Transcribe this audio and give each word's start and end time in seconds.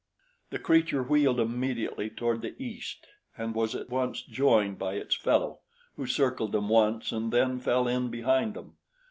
The 0.49 0.57
creature 0.57 1.03
wheeled 1.03 1.39
immediately 1.39 2.09
toward 2.09 2.41
the 2.41 2.55
east 2.57 3.05
and 3.37 3.53
was 3.53 3.75
at 3.75 3.91
once 3.91 4.23
joined 4.23 4.79
by 4.79 4.95
its 4.95 5.13
fellow, 5.13 5.59
who 5.95 6.07
circled 6.07 6.53
them 6.53 6.69
once 6.69 7.11
and 7.11 7.31
then 7.31 7.59
fell 7.59 7.87
in 7.87 8.09
behind 8.09 8.55
them. 8.55 8.77